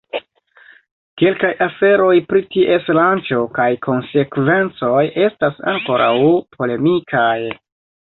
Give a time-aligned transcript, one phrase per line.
[1.21, 6.13] Kelkaj aferoj pri ties lanĉo kaj konsekvencoj estas ankoraŭ
[6.61, 7.41] polemikaj.